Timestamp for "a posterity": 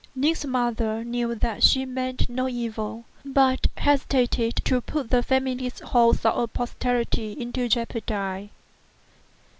6.39-7.33